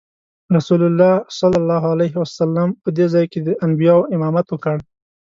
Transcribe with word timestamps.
رسول 0.57 0.81
الله 0.89 1.13
صلی 1.39 1.57
الله 1.61 1.83
علیه 1.93 2.13
وسلم 2.21 2.69
په 2.83 2.89
دې 2.97 3.05
ځای 3.13 3.25
کې 3.31 3.39
د 3.43 3.49
انبیاوو 3.65 4.09
امامت 4.15 4.45
وکړ. 4.49 4.77